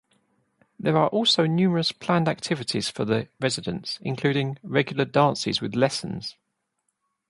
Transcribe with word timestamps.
There 0.79 0.97
are 0.97 1.09
also 1.09 1.45
numerous 1.45 1.91
planned 1.91 2.27
activities 2.27 2.89
for 2.89 3.05
the 3.05 3.27
residents, 3.39 3.99
including 4.01 4.57
regular 4.63 5.05
dances 5.05 5.61
with 5.61 5.75
lessons. 5.75 6.35